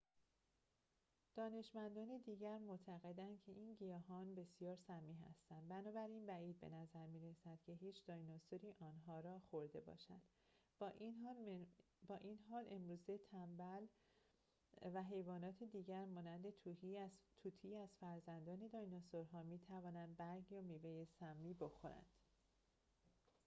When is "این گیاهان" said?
3.51-4.35